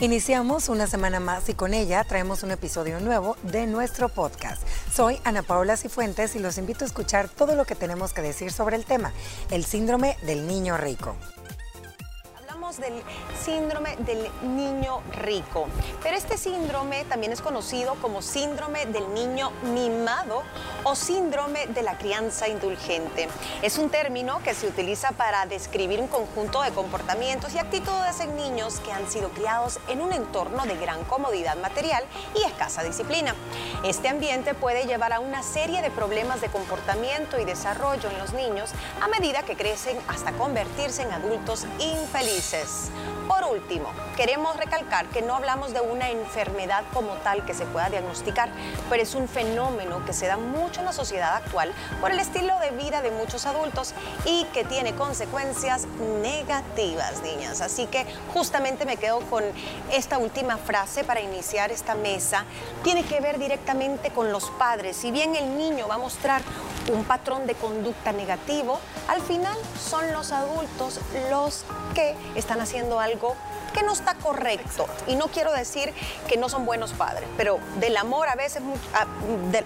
[0.00, 4.62] Iniciamos una semana más y con ella traemos un episodio nuevo de nuestro podcast.
[4.92, 8.52] Soy Ana Paola Cifuentes y los invito a escuchar todo lo que tenemos que decir
[8.52, 9.12] sobre el tema,
[9.50, 11.16] el síndrome del niño rico
[12.76, 13.02] del
[13.42, 15.68] síndrome del niño rico.
[16.02, 20.42] Pero este síndrome también es conocido como síndrome del niño mimado
[20.84, 23.28] o síndrome de la crianza indulgente.
[23.62, 28.36] Es un término que se utiliza para describir un conjunto de comportamientos y actitudes en
[28.36, 32.04] niños que han sido criados en un entorno de gran comodidad material
[32.34, 33.34] y escasa disciplina.
[33.82, 38.34] Este ambiente puede llevar a una serie de problemas de comportamiento y desarrollo en los
[38.34, 42.57] niños a medida que crecen hasta convertirse en adultos infelices.
[43.28, 47.90] Por último, queremos recalcar que no hablamos de una enfermedad como tal que se pueda
[47.90, 48.48] diagnosticar,
[48.88, 52.58] pero es un fenómeno que se da mucho en la sociedad actual por el estilo
[52.60, 53.92] de vida de muchos adultos
[54.24, 55.86] y que tiene consecuencias
[56.22, 57.60] negativas, niñas.
[57.60, 59.44] Así que justamente me quedo con
[59.92, 62.44] esta última frase para iniciar esta mesa.
[62.82, 64.96] Tiene que ver directamente con los padres.
[64.96, 66.42] Si bien el niño va a mostrar
[66.90, 71.00] un patrón de conducta negativo, al final son los adultos
[71.30, 73.36] los que están haciendo algo
[73.72, 74.86] que no está correcto.
[75.06, 75.92] Y no quiero decir
[76.28, 78.62] que no son buenos padres, pero del amor a veces,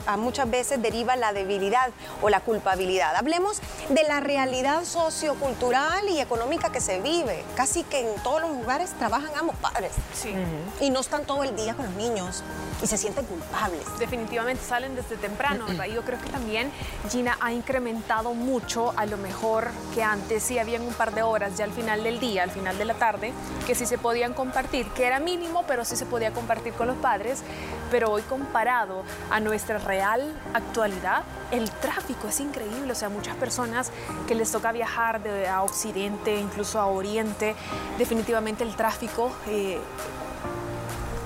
[0.06, 3.16] a, muchas veces deriva la debilidad o la culpabilidad.
[3.16, 7.44] Hablemos de la realidad sociocultural y económica que se vive.
[7.56, 9.92] Casi que en todos los lugares trabajan ambos padres.
[10.14, 10.34] Sí.
[10.80, 12.42] Y no están todo el día con los niños
[12.82, 13.86] y se sienten culpables.
[13.98, 16.70] Definitivamente salen desde temprano, Yo creo que también
[17.10, 21.56] Gina ha incrementado mucho, a lo mejor que antes sí habían un par de horas
[21.56, 23.32] ya al final del día, al final de la tarde,
[23.66, 26.96] que sí se podían compartir, que era mínimo, pero sí se podía compartir con los
[26.96, 27.42] padres.
[27.90, 32.92] Pero hoy comparado a nuestra real actualidad, el tráfico es increíble.
[32.92, 33.90] O sea, muchas personas
[34.26, 37.54] que les toca viajar de, a Occidente, incluso a Oriente,
[37.98, 39.32] definitivamente el tráfico...
[39.48, 39.78] Eh,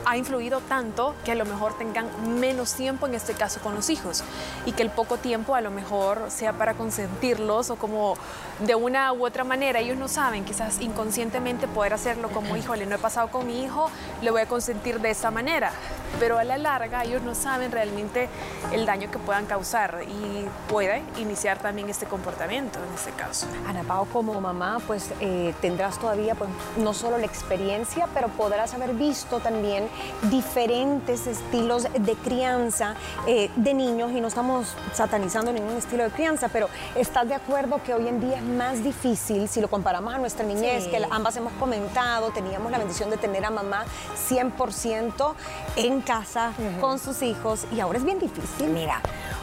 [0.06, 2.06] ha influido tanto que a lo mejor tengan
[2.38, 4.22] menos tiempo, en este caso con los hijos,
[4.64, 8.16] y que el poco tiempo a lo mejor sea para consentirlos o como
[8.60, 12.94] de una u otra manera, ellos no saben, quizás inconscientemente poder hacerlo como, híjole, no
[12.94, 13.90] he pasado con mi hijo,
[14.22, 15.72] le voy a consentir de esta manera,
[16.18, 18.28] pero a la larga ellos no saben realmente
[18.72, 23.46] el daño que puedan causar y puede iniciar también este comportamiento en este caso.
[23.66, 28.74] Ana Pao, como mamá, pues eh, tendrás todavía pues, no solo la experiencia, pero podrás
[28.74, 29.88] haber visto también
[30.30, 32.94] diferentes estilos de crianza
[33.26, 37.80] eh, de niños y no estamos satanizando ningún estilo de crianza, pero ¿estás de acuerdo
[37.82, 41.36] que hoy en día es más difícil si lo comparamos a nuestra niñez, que ambas
[41.36, 43.84] hemos comentado, teníamos la bendición de tener a mamá
[44.28, 45.34] 100%
[45.76, 48.68] en casa con sus hijos y ahora es bien difícil?
[48.68, 49.00] Mira,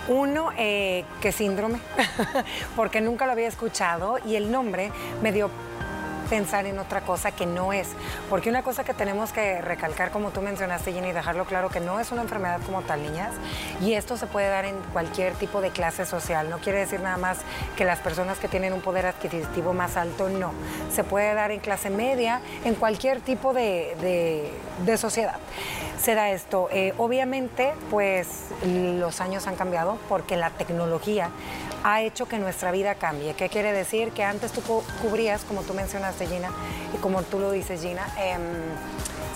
[0.08, 1.80] uno, eh, ¿qué síndrome?
[2.76, 5.50] Porque nunca lo había escuchado y el nombre me dio
[6.34, 7.90] pensar en otra cosa que no es.
[8.28, 12.00] Porque una cosa que tenemos que recalcar, como tú mencionaste, Jenny, dejarlo claro, que no
[12.00, 13.36] es una enfermedad como tal, niñas,
[13.84, 16.50] y esto se puede dar en cualquier tipo de clase social.
[16.50, 17.38] No quiere decir nada más
[17.78, 20.54] que las personas que tienen un poder adquisitivo más alto, no.
[20.92, 24.50] Se puede dar en clase media, en cualquier tipo de,
[24.98, 25.36] sociedad.
[26.02, 26.68] Se da esto.
[26.72, 31.30] Eh, obviamente, pues los años han cambiado porque la tecnología
[31.84, 33.34] ha hecho que nuestra vida cambie.
[33.34, 34.12] ¿Qué quiere decir?
[34.12, 34.62] Que antes tú
[35.02, 36.50] cubrías, como tú mencionaste, Gina,
[36.94, 38.42] y como tú lo dices, Gina, em,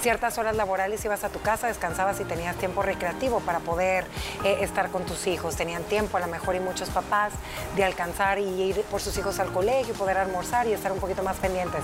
[0.01, 4.05] ciertas horas laborales ibas a tu casa, descansabas y tenías tiempo recreativo para poder
[4.43, 5.55] eh, estar con tus hijos.
[5.55, 7.33] Tenían tiempo, a lo mejor, y muchos papás,
[7.75, 11.23] de alcanzar y ir por sus hijos al colegio, poder almorzar y estar un poquito
[11.23, 11.81] más pendientes.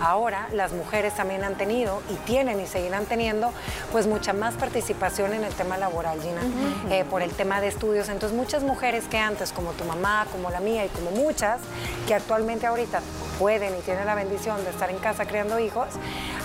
[0.00, 3.52] Ahora las mujeres también han tenido y tienen y seguirán teniendo
[3.92, 6.42] pues mucha más participación en el tema laboral, Gina,
[6.90, 8.08] eh, por el tema de estudios.
[8.08, 11.60] Entonces muchas mujeres que antes, como tu mamá, como la mía y como muchas,
[12.06, 13.00] que actualmente ahorita
[13.38, 15.88] pueden y tienen la bendición de estar en casa criando hijos,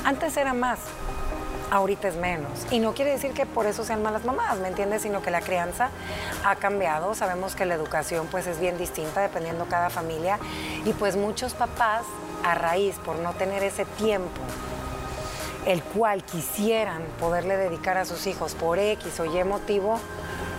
[0.04, 0.80] antes era más
[1.72, 2.52] ahorita es menos.
[2.70, 5.02] Y no quiere decir que por eso sean malas mamás, ¿me entiendes?
[5.02, 5.90] Sino que la crianza
[6.46, 7.16] ha cambiado.
[7.16, 10.38] Sabemos que la educación pues es bien distinta dependiendo cada familia.
[10.86, 12.04] Y pues muchos papás,
[12.44, 14.42] a raíz por no tener ese tiempo,
[15.66, 20.00] el cual quisieran poderle dedicar a sus hijos por X o Y motivo,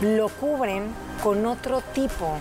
[0.01, 0.93] lo cubren
[1.23, 2.39] con otro tipo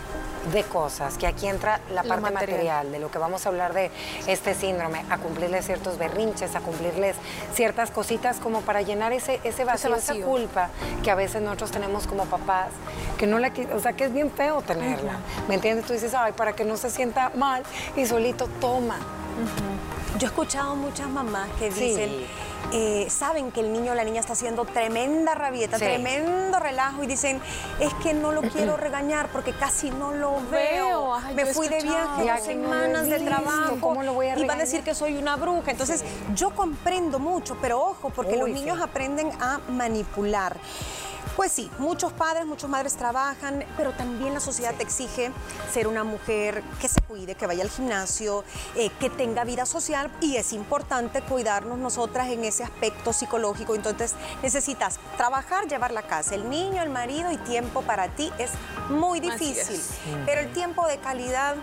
[0.53, 2.91] de cosas, que aquí entra la parte material.
[2.91, 3.91] de lo que vamos a hablar de
[4.27, 7.15] este síndrome, a cumplirles ciertos berrinches, a cumplirles
[7.53, 10.69] ciertas cositas como para llenar ese, ese, vacío, esa culpa
[11.03, 12.69] que a veces nosotros tenemos como papás,
[13.17, 15.17] que no la o sea, que es bien feo tenerla.
[15.47, 15.85] ¿Me entiendes?
[15.85, 17.63] Tú dices, ay, para que no se sienta mal
[17.95, 18.97] y solito toma.
[20.17, 22.25] Yo he escuchado muchas mamás que dicen,
[22.71, 27.07] eh, saben que el niño o la niña está haciendo tremenda rabieta, tremendo relajo y
[27.07, 27.41] dicen,
[27.79, 31.17] es que no lo quiero regañar porque casi no lo veo.
[31.35, 33.77] Me fui de viaje dos semanas de trabajo.
[33.79, 34.57] ¿Cómo lo voy a regañar?
[34.57, 35.71] a decir que soy una bruja.
[35.71, 36.03] Entonces,
[36.35, 40.57] yo comprendo mucho, pero ojo, porque los niños aprenden a manipular.
[41.35, 45.31] Pues sí, muchos padres, muchas madres trabajan, pero también la sociedad te exige
[45.71, 48.43] ser una mujer que se cuide, que vaya al gimnasio,
[48.75, 53.75] eh, que tenga vida social y es importante cuidarnos nosotras en ese aspecto psicológico.
[53.75, 54.13] Entonces
[54.43, 58.51] necesitas trabajar, llevar la casa, el niño, el marido y tiempo para ti es
[58.89, 59.81] muy difícil,
[60.25, 61.55] pero el tiempo de calidad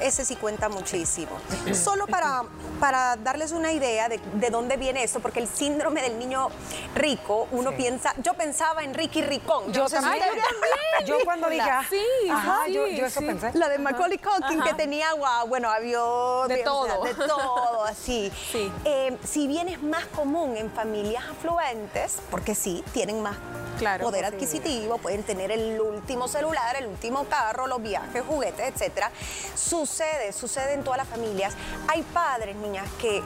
[0.00, 1.30] ese sí cuenta muchísimo.
[1.72, 2.42] Solo para,
[2.80, 6.48] para darles una idea de, dónde viene esto, porque el síndrome del niño
[6.94, 9.72] rico, uno piensa, yo pensaba en Ricky Ricón.
[9.72, 10.22] Yo también.
[11.04, 13.50] Yo cuando dije, ah, sí, yo, eso pensé.
[13.54, 16.48] La de Macaulay Culkin que tenía agua, bueno, avión.
[16.48, 17.04] De todo.
[17.04, 18.32] de todo, así.
[18.84, 23.36] Eh, si bien es más común en familias afluentes, porque sí, tienen más
[24.00, 29.10] poder adquisitivo, pueden tener el último celular, el último carro, los viajes, juguetes, etcétera.
[29.54, 31.54] Sucede, sucede en todas las familias.
[31.88, 33.22] Hay padres, niñas, que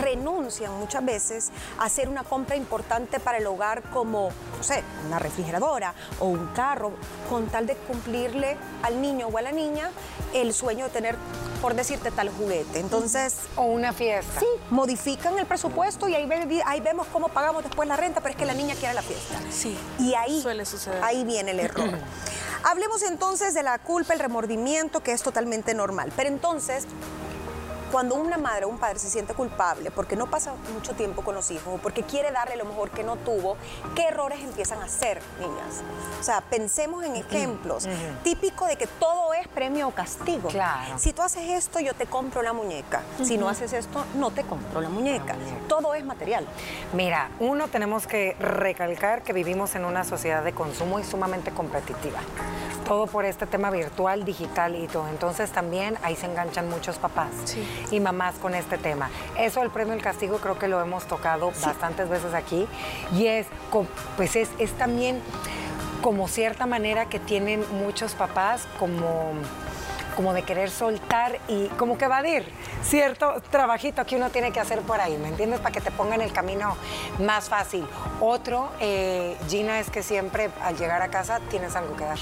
[0.00, 5.18] renuncian muchas veces a hacer una compra importante para el hogar como, no sé, una
[5.18, 6.92] refrigeradora o un carro,
[7.28, 9.90] con tal de cumplirle al niño o a la niña
[10.32, 11.16] el sueño de tener,
[11.64, 12.78] por decirte, tal juguete.
[12.78, 13.36] Entonces...
[13.56, 14.38] O una fiesta.
[14.38, 16.28] Sí, modifican el presupuesto y ahí,
[16.66, 19.40] ahí vemos cómo pagamos después la renta, pero es que la niña quiere la fiesta.
[19.50, 19.74] Sí.
[19.98, 21.02] Y ahí, suele suceder.
[21.02, 21.88] ahí viene el error.
[22.64, 26.12] Hablemos entonces de la culpa, el remordimiento, que es totalmente normal.
[26.14, 26.84] Pero entonces,
[27.94, 31.36] cuando una madre o un padre se siente culpable porque no pasa mucho tiempo con
[31.36, 33.56] los hijos o porque quiere darle lo mejor que no tuvo,
[33.94, 35.84] ¿qué errores empiezan a hacer, niñas?
[36.18, 37.88] O sea, pensemos en ejemplos.
[38.24, 40.48] Típico de que todo es premio o castigo.
[40.48, 40.98] Claro.
[40.98, 43.02] Si tú haces esto, yo te compro la muñeca.
[43.22, 45.36] Si no haces esto, no te compro la muñeca.
[45.68, 46.48] Todo es material.
[46.94, 52.18] Mira, uno tenemos que recalcar que vivimos en una sociedad de consumo y sumamente competitiva.
[52.88, 55.06] Todo por este tema virtual, digital y todo.
[55.08, 57.28] Entonces también ahí se enganchan muchos papás.
[57.44, 59.10] Sí y mamás con este tema.
[59.38, 62.66] Eso el premio el castigo creo que lo hemos tocado bastantes veces aquí
[63.12, 63.46] y es,
[64.16, 65.20] pues es, es también
[66.02, 69.32] como cierta manera que tienen muchos papás como
[70.14, 72.46] como de querer soltar y como que evadir
[72.82, 75.60] cierto trabajito que uno tiene que hacer por ahí, ¿me entiendes?
[75.60, 76.76] Para que te pongan el camino
[77.20, 77.86] más fácil.
[78.20, 82.18] Otro, eh, Gina, es que siempre al llegar a casa tienes algo que dar.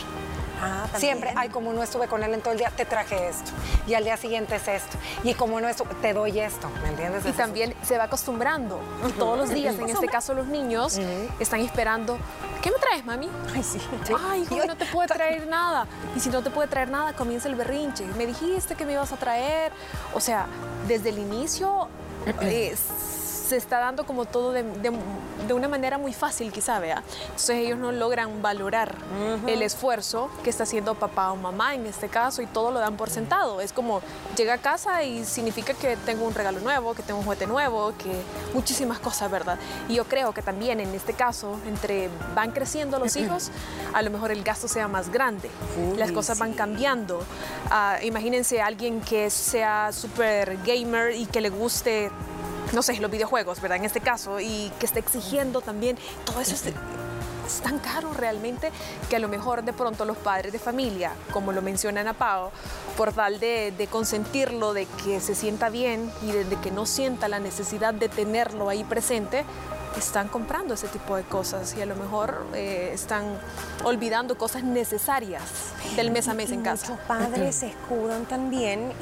[0.65, 3.51] Ah, Siempre, ay, como no estuve con él en todo el día, te traje esto.
[3.87, 4.97] Y al día siguiente es esto.
[5.25, 7.27] Y como no estuve, te doy esto, ¿me entiendes?
[7.27, 8.81] Y también se va acostumbrando.
[9.19, 11.01] Todos los días, en este caso los niños,
[11.41, 12.17] están esperando,
[12.63, 13.29] ¿qué me traes, mami?
[13.55, 13.81] Ay, sí.
[14.31, 15.87] Ay, hijo, no te puede traer nada.
[16.15, 18.05] Y si no te puede traer nada, comienza el berrinche.
[18.17, 19.73] Me dijiste que me ibas a traer.
[20.15, 20.47] O sea,
[20.87, 21.89] desde el inicio...
[22.41, 22.79] es
[23.43, 24.65] se está dando como todo de,
[25.53, 27.03] una manera muy fácil, quizá, vea.
[27.25, 28.95] Entonces ellos no logran valorar
[29.47, 32.97] el esfuerzo que está haciendo papá o mamá en este caso y todo lo dan
[32.97, 33.61] por sentado.
[33.61, 34.01] Es como
[34.37, 37.93] llega a casa y significa que tengo un regalo nuevo, que tengo un juguete nuevo,
[37.99, 38.13] que
[38.55, 39.59] muchísimas cosas, ¿verdad?
[39.89, 43.51] Y yo creo que también en este caso, entre van creciendo los hijos,
[43.93, 45.51] a lo mejor el gasto sea más grande,
[45.97, 47.21] las cosas van cambiando.
[47.71, 52.11] Ah, imagínense alguien que sea súper gamer y que le guste
[52.73, 53.79] no sé, los videojuegos, ¿verdad?
[53.79, 56.73] En este caso, y que esté exigiendo también, todo eso es,
[57.63, 58.73] tan caro realmente
[59.11, 62.51] que a lo mejor de pronto los padres de familia, como lo menciona Ana Pao,
[62.97, 67.29] por tal de, de, consentirlo, de que se sienta bien y de, que no sienta
[67.29, 69.45] la necesidad de tenerlo ahí presente,
[69.99, 73.39] están comprando ese tipo de cosas y a lo mejor eh, están
[73.85, 76.91] olvidando cosas necesarias del mes a mes en casa.
[76.91, 78.93] Muchos padres se escudan también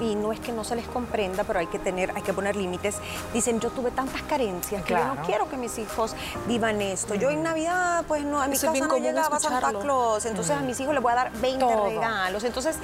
[0.00, 2.54] y, no es que no se les comprenda, pero hay que tener, hay que poner
[2.56, 2.96] límites.
[3.32, 6.14] Dicen, yo tuve tantas carencias que yo no quiero que mis hijos
[6.46, 7.14] vivan esto.
[7.14, 10.78] Yo en Navidad, pues no, a mi casa no llegaba Santa Claus, entonces a mis
[10.80, 12.44] hijos les voy a dar 20 regalos.
[12.44, 12.76] Entonces,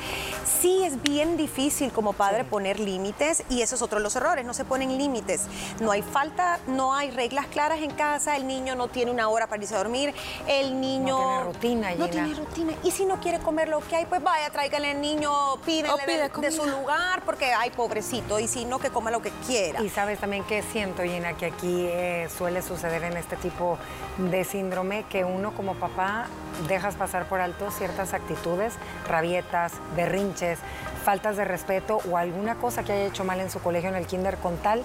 [0.61, 4.45] sí es bien difícil como padre poner límites y eso es otro de los errores,
[4.45, 5.43] no se ponen límites.
[5.81, 9.47] No hay falta, no hay reglas claras en casa, el niño no tiene una hora
[9.47, 10.15] para irse a dormir,
[10.47, 11.45] el niño...
[11.45, 12.73] No tiene rutina, No tiene rutina.
[12.83, 15.33] Y si no quiere comer lo que hay, pues vaya, tráigale al niño,
[15.65, 19.81] pídele de, su lugar, porque hay pobrecito, y si no, que coma lo que quiera.
[19.83, 23.79] Y sabes también que siento, Gina, que aquí eh, suele suceder en este tipo
[24.19, 26.27] de síndrome, que uno como papá
[26.69, 28.75] dejas pasar por alto ciertas actitudes,
[29.07, 30.59] rabietas, berrinches,
[31.03, 34.07] faltas de respeto o alguna cosa que haya hecho mal en su colegio en el
[34.07, 34.85] kinder con tal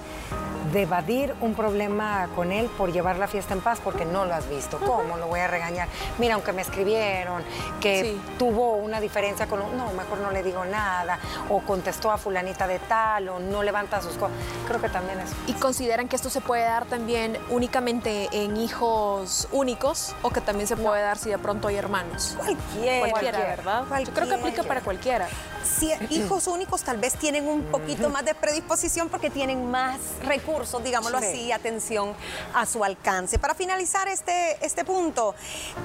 [0.73, 4.33] de evadir un problema con él por llevar la fiesta en paz porque no lo
[4.33, 4.79] has visto.
[4.79, 5.87] ¿Cómo lo voy a regañar?
[6.17, 7.43] Mira, aunque me escribieron
[7.79, 9.59] que tuvo una diferencia con...
[9.77, 11.19] No, mejor no le digo nada.
[11.49, 14.35] O contestó a fulanita de tal o no levanta sus cosas.
[14.67, 15.29] Creo que también es...
[15.47, 20.67] ¿Y consideran que esto se puede dar también únicamente en hijos únicos o que también
[20.67, 22.35] se puede dar si de pronto hay hermanos?
[22.37, 23.09] Cualquiera.
[23.09, 23.83] Cualquiera, ¿verdad?
[24.03, 25.27] Yo creo que aplica para cualquiera.
[25.63, 30.62] Si hijos únicos tal vez tienen un poquito más de predisposición porque tienen más recursos,
[30.83, 32.13] digámoslo así, atención
[32.53, 33.39] a su alcance.
[33.39, 35.35] Para finalizar este, este punto,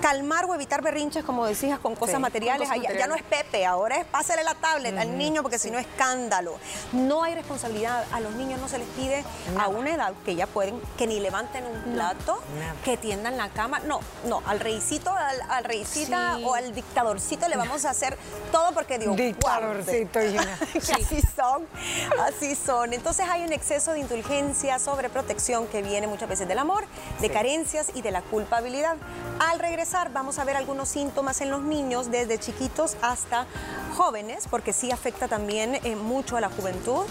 [0.01, 2.69] calmar o evitar berrinches, como decías, con cosas materiales.
[2.99, 6.57] ya, no es Pepe, ahora es pásale la tablet al niño porque si no escándalo.
[6.93, 8.05] No hay responsabilidad.
[8.13, 9.25] A los niños no se les pide
[9.59, 12.41] a una edad que ya pueden que ni levanten un plato,
[12.85, 13.81] que tiendan la cama.
[13.81, 18.17] No, no, al reycito, al, al reycita o al dictadorcito le vamos a hacer
[18.51, 20.19] todo porque digo, Dictadorcito,
[20.99, 21.67] Así son,
[22.21, 22.93] así son.
[22.93, 26.85] Entonces hay un exceso de indulgencia, sobreprotección que viene muchas veces del amor,
[27.21, 28.97] de carencias y de la culpabilidad.
[29.39, 33.47] Al regresar vamos a ver algunos síntomas en los niños desde chiquitos hasta
[33.97, 37.05] jóvenes, porque sí afecta también eh, mucho a la juventud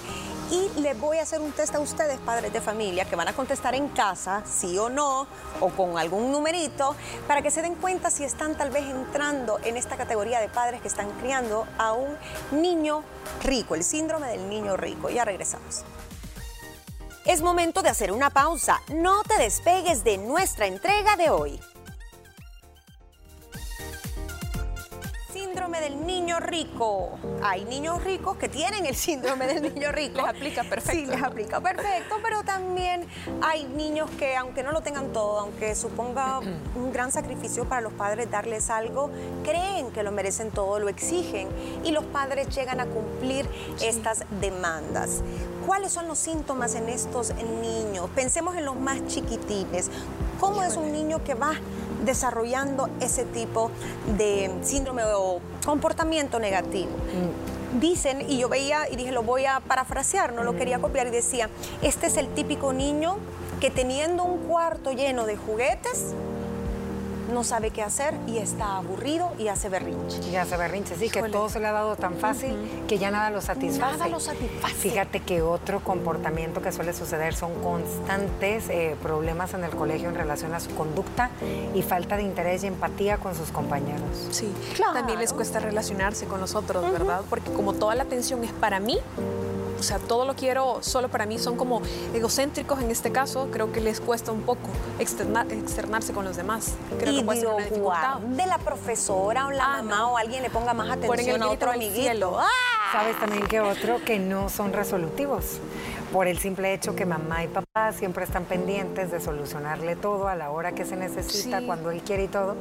[0.51, 3.33] y le voy a hacer un test a ustedes, padres de familia, que van a
[3.33, 5.27] contestar en casa, sí o no,
[5.59, 6.95] o con algún numerito,
[7.27, 10.81] para que se den cuenta si están tal vez entrando en esta categoría de padres
[10.81, 12.17] que están criando a un
[12.51, 13.03] niño
[13.43, 15.09] rico, el síndrome del niño rico.
[15.09, 15.83] Ya regresamos.
[17.27, 18.81] Es momento de hacer una pausa.
[18.87, 21.59] No te despegues de nuestra entrega de hoy.
[25.33, 27.19] síndrome del niño rico.
[27.43, 30.21] Hay niños ricos que tienen el síndrome del niño rico.
[30.21, 30.99] les aplica perfecto.
[30.99, 33.05] Sí, les aplica perfecto, pero también
[33.41, 37.93] hay niños que aunque no lo tengan todo, aunque suponga un gran sacrificio para los
[37.93, 39.11] padres darles algo,
[39.43, 41.49] creen que lo merecen todo, lo exigen
[41.83, 43.47] y los padres llegan a cumplir
[43.81, 45.21] estas demandas.
[45.67, 48.09] ¿Cuáles son los síntomas en estos niños?
[48.15, 49.91] Pensemos en los más chiquitines.
[50.39, 51.51] ¿Cómo es un niño que va
[52.05, 53.69] desarrollando ese tipo
[54.17, 56.91] de síndrome o comportamiento negativo.
[56.91, 57.79] Mm.
[57.79, 61.11] Dicen, y yo veía y dije, lo voy a parafrasear, no lo quería copiar, y
[61.11, 61.49] decía,
[61.81, 63.17] este es el típico niño
[63.59, 66.13] que teniendo un cuarto lleno de juguetes,
[67.27, 70.19] no sabe qué hacer y está aburrido y hace berrinche.
[70.29, 72.55] Y hace berrinche, sí, que todo se le ha dado tan fácil
[72.87, 73.97] que ya nada lo satisface.
[73.97, 74.75] Nada lo satisface.
[74.75, 80.15] Fíjate que otro comportamiento que suele suceder son constantes eh, problemas en el colegio en
[80.15, 81.29] relación a su conducta
[81.73, 84.27] y falta de interés y empatía con sus compañeros.
[84.31, 84.93] Sí, claro.
[84.93, 87.21] También les cuesta relacionarse con los otros, ¿verdad?
[87.29, 88.99] Porque como toda la atención es para mí,
[89.77, 91.81] o sea, todo lo quiero solo para mí, son como
[92.13, 94.69] egocéntricos en este caso, creo que les cuesta un poco
[94.99, 96.75] externarse con los demás.
[96.99, 98.19] Creo y que puede ser una dificultad.
[98.19, 101.71] de la profesora o la ah, mamá o alguien le ponga más atención a otro
[101.71, 102.39] amiguito.
[102.39, 102.47] ¡Ah!
[102.91, 105.59] Sabes también que otro que no son resolutivos
[106.11, 110.35] por el simple hecho que mamá y papá siempre están pendientes de solucionarle todo a
[110.35, 112.55] la hora que se necesita, cuando él quiere y todo,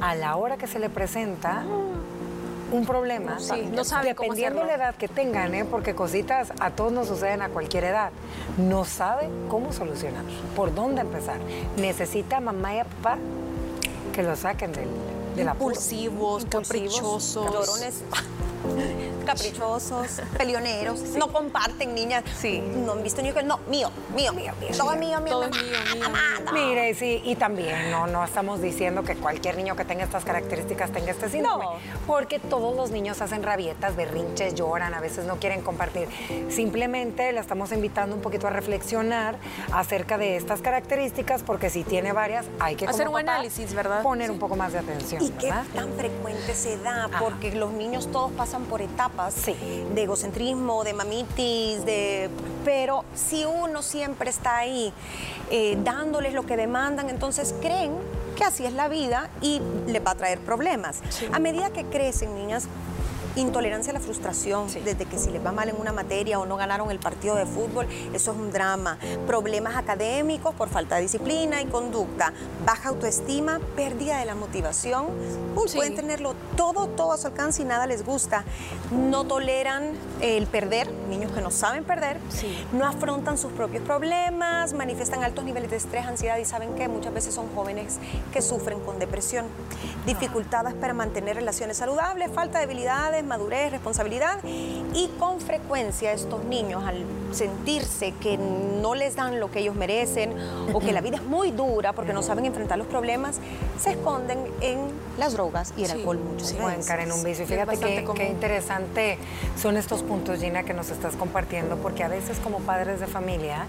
[0.00, 1.64] a la hora que se le presenta,
[2.72, 5.64] un problema, sí, no sabe dependiendo de la edad que tengan, ¿eh?
[5.64, 8.10] porque cositas a todos nos suceden a cualquier edad,
[8.56, 11.38] no sabe cómo solucionar, por dónde empezar.
[11.76, 13.18] Necesita mamá y papá
[14.12, 14.88] que lo saquen del,
[15.36, 17.52] del Impulsivos, caprichosos.
[17.52, 18.02] Llorones
[19.36, 22.24] caprichosos, peleoneros, no comparten niñas.
[22.38, 22.60] Sí.
[22.60, 24.70] No han visto ni que no, mío, mío, mío, mío.
[24.76, 25.32] Todo es mío, mío.
[25.32, 25.60] Todo mío,
[25.94, 26.52] mío.
[26.52, 30.90] Mire, sí, y también no, no estamos diciendo que cualquier niño que tenga estas características
[30.90, 31.64] tenga este síndrome.
[31.64, 31.72] No.
[32.06, 36.08] Porque todos los niños hacen rabietas, berrinches, lloran, a veces no quieren compartir.
[36.48, 39.36] Simplemente la estamos invitando un poquito a reflexionar
[39.72, 44.02] acerca de estas características, porque si tiene varias, hay que hacer un análisis, ¿verdad?
[44.02, 45.22] Poner un poco más de atención.
[45.22, 47.08] ¿Y qué tan frecuente se da?
[47.18, 52.30] Porque los niños todos pasan por etapas de egocentrismo, de mamitis, de...
[52.64, 54.92] pero si uno siempre está ahí
[55.50, 57.92] eh, dándoles lo que demandan, entonces creen
[58.36, 61.00] que así es la vida y les va a traer problemas.
[61.32, 62.68] A medida que crecen, niñas,
[63.36, 66.56] Intolerancia a la frustración, desde que si les va mal en una materia o no
[66.56, 68.98] ganaron el partido de fútbol, eso es un drama.
[69.26, 72.32] Problemas académicos por falta de disciplina y conducta.
[72.64, 75.08] Baja autoestima, pérdida de la motivación.
[75.54, 78.44] Pueden tenerlo todo, todo a su alcance y nada les gusta.
[78.90, 82.18] No toleran el perder, niños que no saben perder.
[82.72, 87.12] No afrontan sus propios problemas, manifiestan altos niveles de estrés, ansiedad y saben que muchas
[87.12, 87.98] veces son jóvenes
[88.32, 89.46] que sufren con depresión.
[90.06, 96.84] Dificultades para mantener relaciones saludables, falta de habilidades, madurez, responsabilidad y con frecuencia estos niños
[96.84, 100.34] al sentirse que no les dan lo que ellos merecen
[100.72, 103.40] o que la vida es muy dura porque no saben enfrentar los problemas,
[103.78, 104.78] se esconden en
[105.18, 106.88] las drogas y el alcohol muchas sí, veces.
[106.90, 107.46] en un vicio.
[107.46, 109.18] Fíjate qué interesante
[109.60, 113.66] son estos puntos, Gina, que nos estás compartiendo porque a veces como padres de familia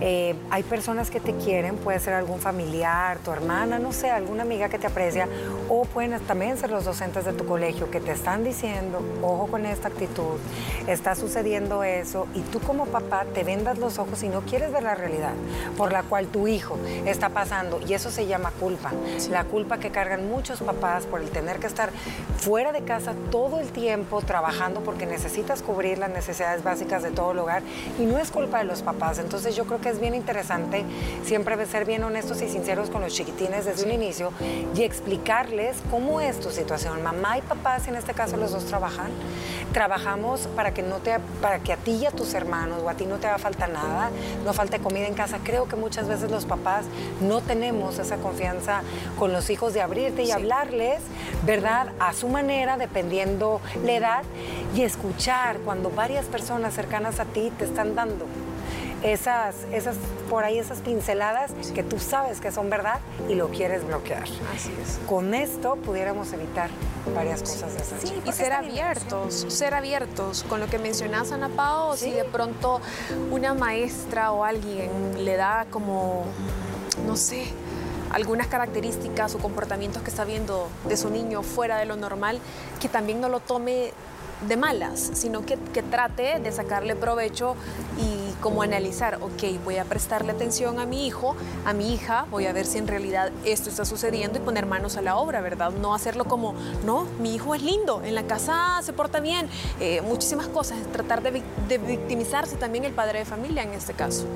[0.00, 4.42] eh, hay personas que te quieren, puede ser algún familiar, tu hermana, no sé, alguna
[4.42, 5.28] amiga que te aprecia,
[5.68, 9.66] o pueden también ser los docentes de tu colegio que te están diciendo, ojo con
[9.66, 10.38] esta actitud,
[10.86, 14.82] está sucediendo eso, y tú como papá te vendas los ojos y no quieres ver
[14.82, 15.32] la realidad
[15.76, 18.92] por la cual tu hijo está pasando, y eso se llama culpa,
[19.30, 21.90] la culpa que cargan muchos papás por el tener que estar
[22.38, 27.32] fuera de casa todo el tiempo trabajando porque necesitas cubrir las necesidades básicas de todo
[27.32, 27.62] el hogar,
[27.98, 30.84] y no es culpa de los papás, entonces yo creo que es bien interesante
[31.24, 34.32] siempre ser bien honestos y sinceros con los chiquitines desde un inicio
[34.74, 37.02] y explicarles cómo es tu situación.
[37.02, 39.10] Mamá y papá, si en este caso los dos trabajan,
[39.72, 42.94] trabajamos para que no te para que a ti y a tus hermanos o a
[42.94, 44.10] ti no te haga falta nada,
[44.44, 45.38] no falte comida en casa.
[45.44, 46.86] Creo que muchas veces los papás
[47.20, 48.82] no tenemos esa confianza
[49.18, 51.00] con los hijos de abrirte y hablarles,
[51.44, 51.92] ¿verdad?
[52.00, 54.22] A su manera, dependiendo la edad
[54.74, 58.26] y escuchar cuando varias personas cercanas a ti te están dando
[59.02, 59.96] esas, esas,
[60.30, 64.22] por ahí esas pinceladas que tú sabes que son verdad y lo quieres bloquear.
[64.22, 65.00] Así es.
[65.08, 66.70] Con esto pudiéramos evitar
[67.14, 68.00] varias cosas de esas.
[68.00, 72.80] Sí, y ser abiertos, ser abiertos con lo que mencionas, Ana Pao, si de pronto
[73.30, 76.24] una maestra o alguien le da como,
[77.06, 77.46] no sé,
[78.12, 82.38] algunas características o comportamientos que está viendo de su niño fuera de lo normal,
[82.80, 83.92] que también no lo tome
[84.48, 87.54] de malas, sino que, que, trate de sacarle provecho
[87.98, 92.46] y como analizar, ok, voy a prestarle atención a mi hijo, a mi hija, voy
[92.46, 95.70] a ver si en realidad esto está sucediendo y poner manos a la obra, ¿verdad?
[95.70, 99.48] No hacerlo como, no, mi hijo es lindo, en la casa se porta bien,
[99.80, 104.26] eh, muchísimas cosas, tratar de, de victimizarse también el padre de familia en este caso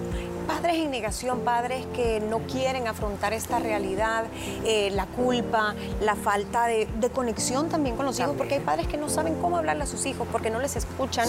[0.47, 4.25] padres en negación, padres que no quieren afrontar esta realidad,
[4.65, 8.97] eh, la culpa, la falta de, conexión también con los hijos, porque hay padres que
[8.97, 11.29] no saben cómo hablarle a sus hijos, porque no les escuchan,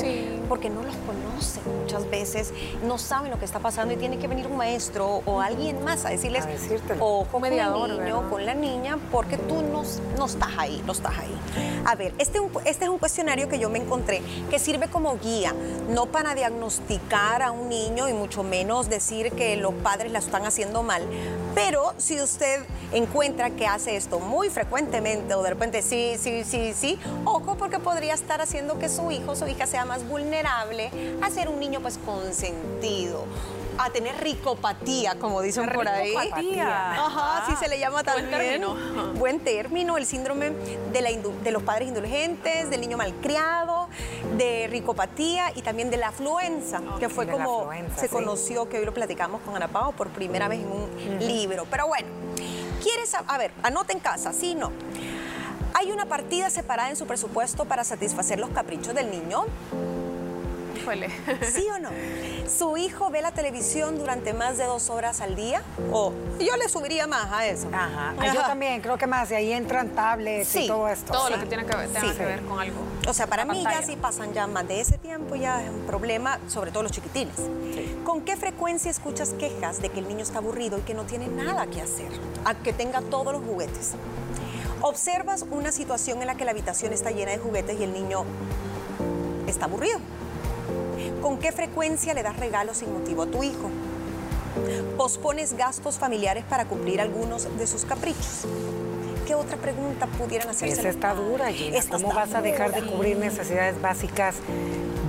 [0.50, 2.52] porque no los conocen muchas veces,
[2.84, 6.04] no saben lo que está pasando y tiene que venir un maestro o alguien más
[6.06, 6.46] a decirles,
[7.00, 9.84] o con el niño, con la niña, porque tú no,
[10.18, 11.34] no estás ahí, no estás ahí.
[11.86, 15.54] A ver, este, este es un cuestionario que yo me encontré que sirve como guía,
[15.90, 20.46] no para diagnosticar a un niño y mucho menos decir que los padres la están
[20.46, 21.02] haciendo mal,
[21.56, 26.74] pero si usted encuentra que hace esto muy frecuentemente o de repente sí, sí, sí,
[26.76, 30.92] sí, ojo porque podría estar haciendo que su hijo o su hija sea más vulnerable
[31.22, 33.26] a ser un niño pues consentido
[33.78, 36.16] a tener ricopatía, como dicen por ahí.
[36.16, 37.06] Ricopatía.
[37.06, 38.30] Ajá, sí se le llama también.
[38.30, 39.14] Buen término.
[39.14, 40.52] Buen término, el síndrome
[40.92, 43.90] de, de los padres indulgentes, del niño malcriado,
[44.38, 48.94] de ricopatía y también de la afluenza, que fue como se conoció, que hoy lo
[48.94, 51.66] platicamos con Ana Pao por primera vez en un libro.
[51.70, 52.08] Pero bueno,
[52.82, 54.72] ¿quieres, a ver, anota en casa, sí, no.
[55.74, 59.46] ¿Hay una partida separada en su presupuesto para satisfacer los caprichos del niño?
[61.52, 61.90] ¿Sí o no?
[62.48, 65.62] ¿Su hijo ve la televisión durante más de dos horas al día?
[65.92, 67.68] O yo le subiría más a eso.
[67.74, 68.14] Ajá.
[68.34, 69.30] Yo también, creo que más.
[69.32, 71.12] Y ahí entran tablets y todo esto.
[71.12, 72.78] Todo lo que tiene que ver, que ver con algo.
[73.08, 75.86] O sea, para mí ya si pasan ya más de ese tiempo, ya es un
[75.86, 77.36] problema, sobre todo los chiquitines.
[78.06, 81.28] ¿Con qué frecuencia escuchas quejas de que el niño está aburrido y que no tiene
[81.28, 82.08] nada que hacer?
[82.46, 83.94] A que tenga todos los juguetes.
[84.82, 88.24] Observas una situación en la que la habitación está llena de juguetes y el niño
[89.48, 90.00] está aburrido.
[91.22, 93.70] ¿Con qué frecuencia le das regalos sin motivo a tu hijo?
[94.98, 98.46] ¿Pospones gastos familiares para cumplir algunos de sus caprichos?
[99.28, 100.80] ¿Qué otra pregunta pudieran hacerse?
[100.80, 101.78] Esa está dura, Gina.
[101.92, 104.38] ¿Cómo vas a dejar de cubrir necesidades básicas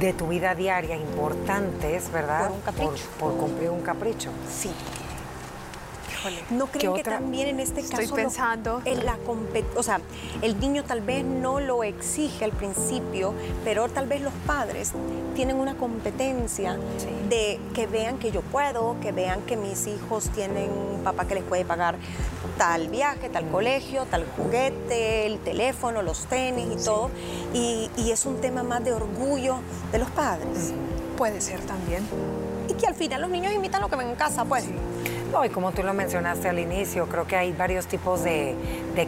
[0.01, 2.49] de tu vida diaria importantes, verdad?
[2.49, 3.05] Por un capricho.
[3.19, 4.31] Por, por cumplir un capricho.
[4.53, 4.71] Sí.
[6.51, 8.03] ¿No creen que también en este caso...
[8.03, 8.83] Estoy pensando...
[8.85, 9.19] En la
[9.77, 10.01] o sea,
[10.43, 14.93] el niño tal vez no lo exige al principio, pero tal vez los padres
[15.35, 16.79] tienen una competencia
[17.29, 21.35] de que vean que yo puedo, que vean que mis hijos tienen un papá que
[21.35, 21.97] les puede pagar
[22.57, 27.11] tal viaje, tal colegio, tal juguete, el teléfono, los tenis y todo.
[27.55, 29.59] Y, es un tema más de orgullo
[29.93, 30.73] de los padres.
[31.17, 32.07] Puede ser también.
[32.69, 34.65] Y que al final los niños imitan lo que ven en casa, pues.
[35.33, 38.57] No, y como tú lo mencionaste al inicio, creo que hay varios tipos de,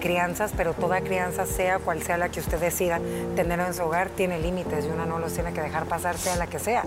[0.01, 3.01] crianzas, pero toda crianza, sea cual sea la que usted decida
[3.35, 6.37] tener en su hogar, tiene límites y uno no los tiene que dejar pasar, sea
[6.37, 6.85] la que sea.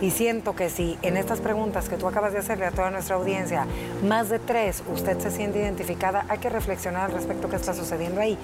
[0.00, 3.14] Y siento que si en estas preguntas que tú acabas de hacerle a toda nuestra
[3.14, 3.66] audiencia,
[4.02, 8.20] más de tres, usted se siente identificada, hay que reflexionar al respecto qué está sucediendo
[8.20, 8.36] ahí.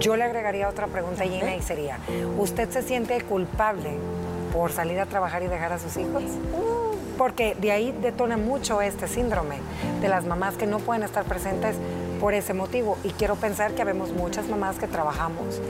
[0.00, 1.98] Yo le agregaría otra pregunta, Gina, y sería,
[2.36, 3.90] ¿usted se siente culpable
[4.52, 6.24] por salir a trabajar y dejar a sus hijos?
[7.16, 9.56] Porque de ahí detona mucho este síndrome
[10.00, 11.76] de las mamás que no pueden estar presentes
[12.24, 12.96] por ese motivo.
[13.04, 15.60] Y quiero pensar que habemos muchas mamás que trabajamos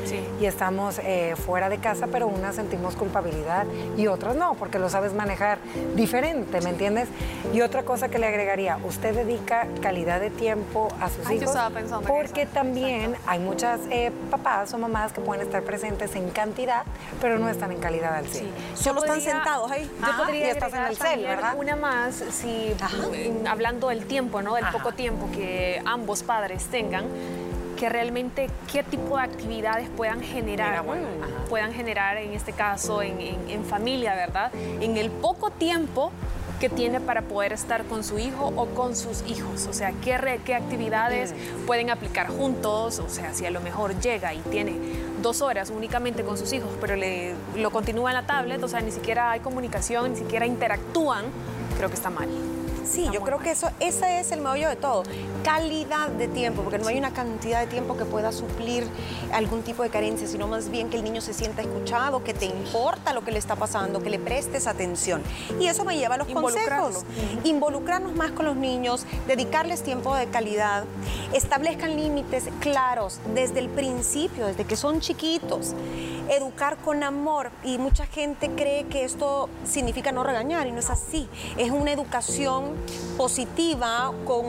[0.40, 4.88] y estamos eh, fuera de casa, pero unas sentimos culpabilidad y otras no, porque lo
[4.88, 5.58] sabes manejar
[5.96, 7.08] diferente, ¿me entiendes?
[7.52, 11.56] Y otra cosa que le agregaría, usted dedica calidad de tiempo a sus hijos.
[12.06, 16.84] porque también hay muchas eh, papás o mamás que pueden estar presentes en cantidad,
[17.20, 18.48] pero no están en calidad al 100.
[18.76, 19.90] Solo están sentados ahí.
[20.00, 21.56] Yo podría estar en el cel, ¿verdad?
[21.58, 22.76] Una más, si
[23.48, 24.54] hablando del tiempo, ¿no?
[24.54, 27.04] Del poco tiempo que ambos padres tengan
[27.74, 30.84] que realmente qué tipo de actividades puedan generar,
[31.48, 34.52] puedan generar en este caso en, familia, ¿verdad?
[34.54, 36.12] En el poco tiempo
[36.60, 39.66] que tiene para poder estar con su hijo o con sus hijos.
[39.66, 41.34] O sea, qué, qué actividades
[41.66, 43.00] pueden aplicar juntos.
[43.00, 44.76] O sea, si a lo mejor llega y tiene
[45.20, 48.80] dos horas únicamente con sus hijos, pero le, lo continúa en la tablet, o sea,
[48.80, 51.24] ni siquiera hay comunicación, ni siquiera interactúan,
[51.76, 52.28] creo que está mal.
[52.86, 55.02] Sí, yo creo que eso, ese es el meollo de todo.
[55.42, 58.86] Calidad de tiempo, porque no hay una cantidad de tiempo que pueda suplir
[59.32, 62.46] algún tipo de carencia, sino más bien que el niño se sienta escuchado, que te
[62.46, 65.22] importa lo que le está pasando, que le prestes atención.
[65.60, 67.04] Y eso me lleva a los consejos.
[67.44, 70.84] Involucrarnos más con los niños, dedicarles tiempo de calidad,
[71.32, 75.74] establezcan límites claros desde el principio, desde que son chiquitos
[76.28, 80.90] educar con amor y mucha gente cree que esto significa no regañar y no es
[80.90, 81.28] así.
[81.56, 82.73] Es una educación
[83.16, 84.44] positiva con,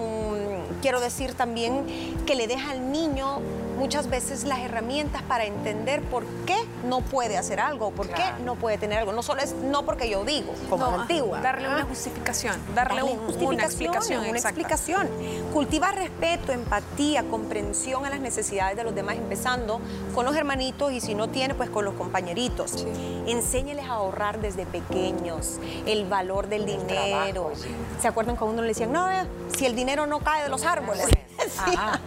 [0.82, 1.86] quiero decir también,
[2.26, 3.40] que le deja al niño
[3.78, 8.56] muchas veces las herramientas para entender por qué no puede hacer algo, por qué no
[8.56, 9.12] puede tener algo.
[9.12, 11.42] No solo es no porque yo digo, como antigua.
[11.42, 14.26] Darle una justificación, darle, una explicación.
[14.28, 15.10] Una explicación.
[15.54, 19.80] Cultiva respeto, empatía, comprensión a las necesidades de los demás, empezando
[20.14, 22.86] con los hermanitos y si no tiene, pues con los compañeritos.
[23.28, 27.52] Enséñeles a ahorrar desde pequeños, el valor del dinero.
[28.02, 29.08] ¿Se acuerdan cuando uno le decían, no,
[29.56, 31.06] si el dinero no cae de los árboles?
[31.58, 32.00] Ajá.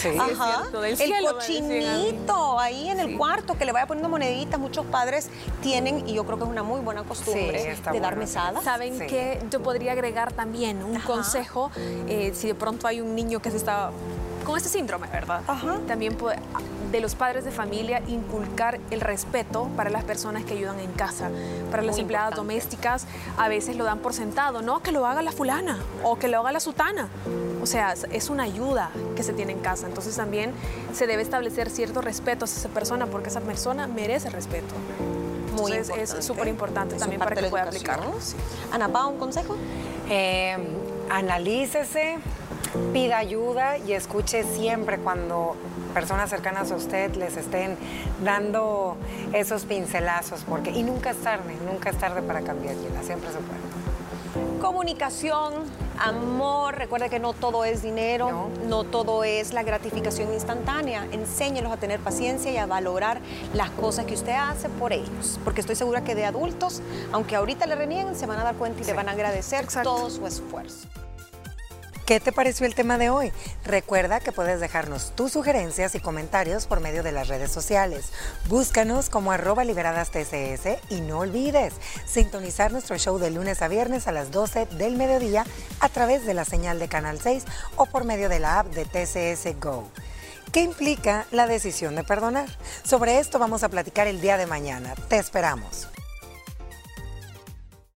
[0.00, 0.16] Sí.
[0.18, 0.62] Ajá.
[0.72, 4.58] el cochinito ahí en el cuarto que le vaya poniendo moneditas.
[4.60, 5.28] Muchos padres
[5.62, 8.64] tienen, y yo creo que es una muy buena costumbre, de dar mesadas.
[8.64, 13.40] ¿Saben que Yo podría agregar también un consejo, eh, si de pronto hay un niño
[13.40, 13.90] que se está
[14.44, 15.42] con este síndrome, ¿verdad?
[15.48, 15.78] Ajá.
[15.88, 16.38] También puede,
[16.92, 21.30] de los padres de familia inculcar el respeto para las personas que ayudan en casa,
[21.70, 23.06] para las empleadas domésticas,
[23.36, 26.38] a veces lo dan por sentado, no, que lo haga la fulana o que lo
[26.38, 27.08] haga la sutana.
[27.66, 29.88] O sea, es una ayuda que se tiene en casa.
[29.88, 30.52] Entonces también
[30.94, 34.72] se debe establecer cierto respeto a esa persona porque esa persona merece respeto.
[35.56, 38.14] Muy Entonces es súper importante también para que pueda aplicarlo.
[38.70, 39.56] Ana Pau, ¿un consejo?
[40.08, 40.56] Eh,
[41.10, 42.18] analícese,
[42.92, 45.56] pida ayuda y escuche siempre cuando
[45.92, 47.76] personas cercanas a usted les estén
[48.22, 48.96] dando
[49.32, 53.38] esos pincelazos, porque y nunca es tarde, nunca es tarde para cambiar vida, siempre se
[53.38, 54.60] puede.
[54.60, 55.64] Comunicación,
[55.98, 58.66] amor, recuerde que no todo es dinero, no.
[58.66, 61.06] no todo es la gratificación instantánea.
[61.12, 63.20] Enséñelos a tener paciencia y a valorar
[63.54, 66.82] las cosas que usted hace por ellos, porque estoy segura que de adultos,
[67.12, 70.10] aunque ahorita le renieguen, se van a dar cuenta y le van a agradecer todo
[70.10, 70.88] su esfuerzo.
[72.06, 73.32] ¿Qué te pareció el tema de hoy?
[73.64, 78.12] Recuerda que puedes dejarnos tus sugerencias y comentarios por medio de las redes sociales.
[78.48, 81.74] Búscanos como arroba liberadas TCS y no olvides
[82.06, 85.44] sintonizar nuestro show de lunes a viernes a las 12 del mediodía
[85.80, 88.84] a través de la señal de Canal 6 o por medio de la app de
[88.84, 89.90] TCS Go.
[90.52, 92.48] ¿Qué implica la decisión de perdonar?
[92.84, 94.94] Sobre esto vamos a platicar el día de mañana.
[95.08, 95.88] Te esperamos.